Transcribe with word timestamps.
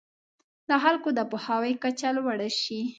د 0.69 0.71
خلکو 0.83 1.09
د 1.17 1.19
پوهاوي 1.31 1.73
کچه 1.83 2.09
لوړه 2.15 2.49
شي. 2.61 2.81